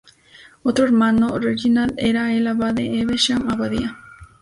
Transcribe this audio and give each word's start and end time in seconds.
Otro 0.63 0.83
hermano, 0.85 1.37
Reginald, 1.37 1.93
era 1.95 2.33
el 2.33 2.47
abad 2.47 2.73
de 2.73 3.01
Evesham 3.01 3.47
Abadía. 3.51 3.99